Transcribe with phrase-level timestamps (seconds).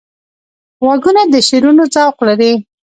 [0.85, 2.53] غوږونه د شعرونو ذوق لري